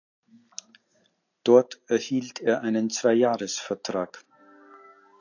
Dort 1.43 1.79
erhielt 1.87 2.39
er 2.41 2.61
einen 2.63 2.89
Zweijahresvertrag. 2.89 4.25